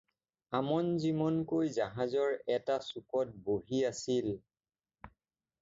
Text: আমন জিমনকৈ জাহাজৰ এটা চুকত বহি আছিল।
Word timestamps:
আমন 0.59 0.87
জিমনকৈ 1.03 1.67
জাহাজৰ 1.75 2.33
এটা 2.55 2.79
চুকত 2.87 3.37
বহি 3.51 3.83
আছিল। 3.93 4.33